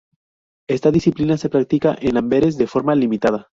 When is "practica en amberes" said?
1.49-2.57